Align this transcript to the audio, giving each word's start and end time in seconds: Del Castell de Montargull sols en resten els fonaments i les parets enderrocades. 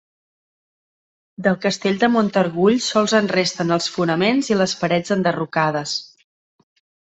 Del 1.47 1.57
Castell 1.65 1.99
de 2.05 2.09
Montargull 2.15 2.81
sols 2.87 3.15
en 3.21 3.31
resten 3.35 3.77
els 3.79 3.93
fonaments 3.99 4.53
i 4.55 4.61
les 4.63 4.77
parets 4.83 5.19
enderrocades. 5.21 5.99